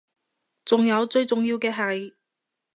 [0.65, 2.15] 仲有最重要嘅係